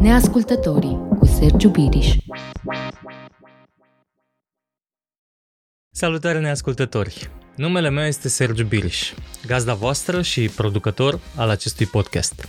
[0.00, 2.16] Neascultătorii cu Sergiu Biriș
[5.90, 7.30] Salutare neascultători!
[7.56, 9.12] Numele meu este Sergiu Biriș,
[9.46, 12.48] gazda voastră și producător al acestui podcast.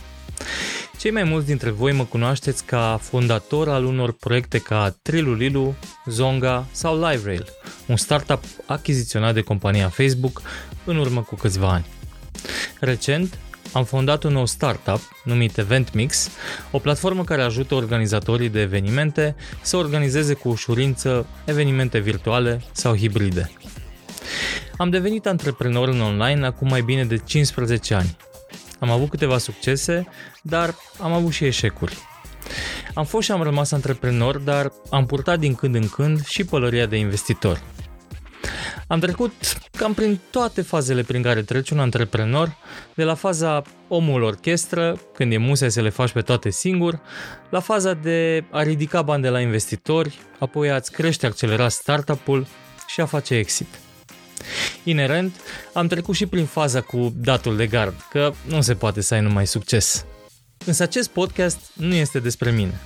[0.98, 5.74] Cei mai mulți dintre voi mă cunoașteți ca fondator al unor proiecte ca Trilulilu,
[6.06, 7.46] Zonga sau LiveRail,
[7.86, 10.42] un startup achiziționat de compania Facebook
[10.84, 11.86] în urmă cu câțiva ani.
[12.80, 13.38] Recent,
[13.72, 16.30] am fondat un nou startup numit EventMix,
[16.70, 23.50] o platformă care ajută organizatorii de evenimente să organizeze cu ușurință evenimente virtuale sau hibride.
[24.76, 28.16] Am devenit antreprenor în online acum mai bine de 15 ani.
[28.78, 30.06] Am avut câteva succese,
[30.42, 31.96] dar am avut și eșecuri.
[32.94, 36.86] Am fost și am rămas antreprenor, dar am purtat din când în când și pălăria
[36.86, 37.62] de investitor–
[38.90, 39.32] am trecut
[39.76, 42.56] cam prin toate fazele prin care trece un antreprenor,
[42.94, 47.00] de la faza omul orchestră, când e muse să le faci pe toate singur,
[47.50, 52.46] la faza de a ridica bani de la investitori, apoi a-ți crește accelerat startup-ul
[52.86, 53.68] și a face exit.
[54.84, 55.40] Inerent,
[55.72, 59.20] am trecut și prin faza cu datul de gard, că nu se poate să ai
[59.20, 60.04] numai succes.
[60.66, 62.80] Însă acest podcast nu este despre mine.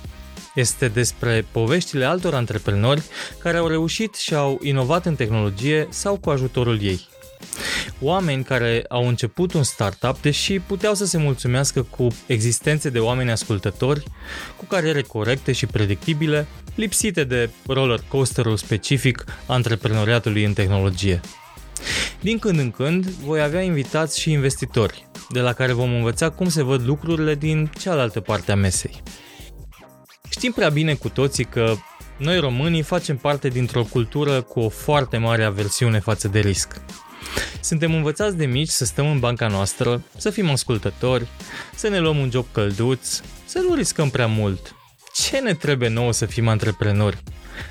[0.55, 3.03] Este despre poveștile altor antreprenori
[3.39, 7.07] care au reușit și au inovat în tehnologie sau cu ajutorul ei.
[7.99, 13.31] Oameni care au început un startup, deși puteau să se mulțumească cu existențe de oameni
[13.31, 14.03] ascultători,
[14.57, 21.21] cu cariere corecte și predictibile, lipsite de roller coasterul specific antreprenoriatului în tehnologie.
[22.21, 26.49] Din când în când voi avea invitați și investitori, de la care vom învăța cum
[26.49, 29.01] se văd lucrurile din cealaltă parte a mesei.
[30.35, 31.75] Știm prea bine cu toții că
[32.17, 36.81] noi românii facem parte dintr-o cultură cu o foarte mare aversiune față de risc.
[37.61, 41.27] Suntem învățați de mici să stăm în banca noastră, să fim ascultători,
[41.75, 44.75] să ne luăm un job călduț, să nu riscăm prea mult.
[45.13, 47.23] Ce ne trebuie nouă să fim antreprenori,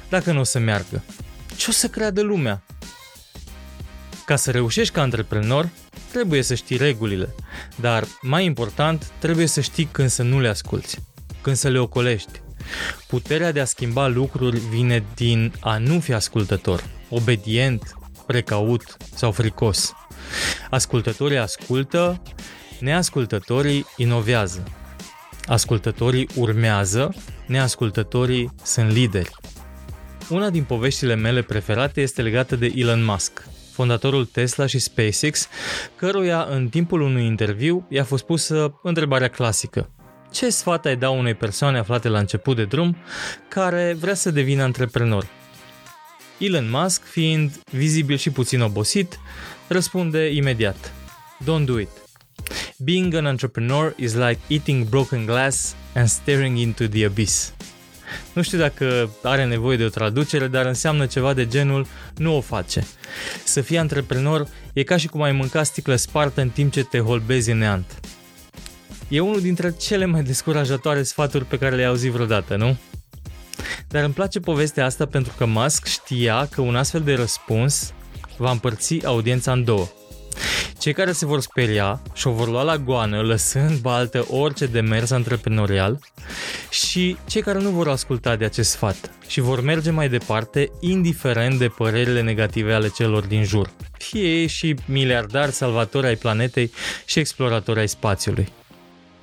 [0.08, 1.04] dacă nu o să meargă?
[1.56, 2.64] Ce o să creadă lumea?
[4.26, 5.68] Ca să reușești ca antreprenor,
[6.10, 7.34] trebuie să știi regulile,
[7.76, 10.98] dar mai important, trebuie să știi când să nu le asculți,
[11.40, 12.42] când să le ocolești,
[13.06, 17.94] Puterea de a schimba lucruri vine din a nu fi ascultător, obedient,
[18.26, 19.92] precaut sau fricos.
[20.70, 22.22] Ascultătorii ascultă,
[22.80, 24.62] neascultătorii inovează.
[25.46, 27.14] Ascultătorii urmează,
[27.46, 29.30] neascultătorii sunt lideri.
[30.28, 35.48] Una din poveștile mele preferate este legată de Elon Musk, fondatorul Tesla și SpaceX,
[35.96, 39.90] căruia în timpul unui interviu i-a fost pusă întrebarea clasică.
[40.34, 42.96] Ce sfat ai da unei persoane aflate la început de drum
[43.48, 45.26] care vrea să devină antreprenor?
[46.38, 49.18] Elon Musk, fiind vizibil și puțin obosit,
[49.68, 50.92] răspunde imediat.
[51.42, 51.88] Don't do it.
[52.78, 57.52] Being an entrepreneur is like eating broken glass and staring into the abyss.
[58.32, 62.40] Nu știu dacă are nevoie de o traducere, dar înseamnă ceva de genul nu o
[62.40, 62.86] face.
[63.44, 66.98] Să fii antreprenor e ca și cum ai mânca sticlă spartă în timp ce te
[66.98, 68.00] holbezi în neant.
[69.14, 72.76] E unul dintre cele mai descurajatoare sfaturi pe care le-ai auzit vreodată, nu?
[73.88, 77.92] Dar îmi place povestea asta pentru că Musk știa că un astfel de răspuns
[78.36, 79.88] va împărți audiența în două.
[80.78, 85.10] Cei care se vor speria și o vor lua la goană, lăsând baltă orice demers
[85.10, 85.98] antreprenorial
[86.70, 91.58] și cei care nu vor asculta de acest sfat și vor merge mai departe, indiferent
[91.58, 93.70] de părerile negative ale celor din jur.
[93.98, 96.72] Fie ei și miliardari salvatori ai planetei
[97.04, 98.48] și exploratori ai spațiului.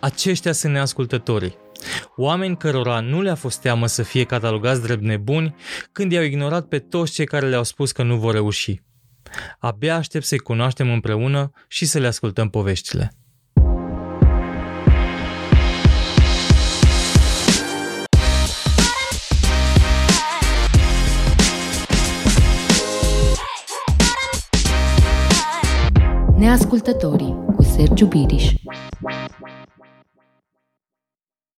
[0.01, 1.57] Aceștia sunt neascultătorii.
[2.15, 5.55] Oameni cărora nu le-a fost teamă să fie catalogați drept nebuni
[5.91, 8.81] când i-au ignorat pe toți cei care le-au spus că nu vor reuși.
[9.59, 13.15] Abia aștept să-i cunoaștem împreună și să le ascultăm poveștile.
[26.37, 28.53] Neascultătorii cu Sergiu Biriș